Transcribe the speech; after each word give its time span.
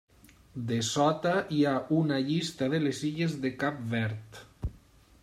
Dessota 0.71 1.33
hi 1.57 1.59
ha 1.67 1.73
una 1.99 2.19
llista 2.31 2.71
de 2.75 2.79
les 2.87 3.05
illes 3.11 3.37
de 3.45 3.53
Cap 3.65 3.85
Verd. 3.93 4.41